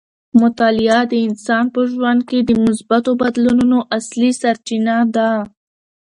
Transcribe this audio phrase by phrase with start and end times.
[0.41, 5.31] مطالعه د انسان په ژوند کې د مثبتو بدلونونو اصلي سرچینه ده.